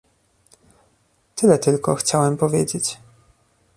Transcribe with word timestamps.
Tyle 1.35 1.59
tylko 1.59 1.95
chciałem 1.95 2.37
powiedzieć 2.37 2.97